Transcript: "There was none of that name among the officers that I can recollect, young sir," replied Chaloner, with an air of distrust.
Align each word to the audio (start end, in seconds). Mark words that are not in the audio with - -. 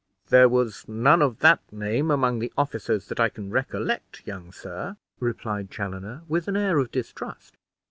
"There 0.29 0.49
was 0.49 0.87
none 0.87 1.21
of 1.21 1.41
that 1.41 1.59
name 1.71 2.09
among 2.09 2.39
the 2.39 2.51
officers 2.57 3.07
that 3.09 3.19
I 3.19 3.29
can 3.29 3.51
recollect, 3.51 4.25
young 4.25 4.51
sir," 4.51 4.97
replied 5.19 5.69
Chaloner, 5.69 6.23
with 6.27 6.47
an 6.47 6.57
air 6.57 6.79
of 6.79 6.89
distrust. 6.91 7.55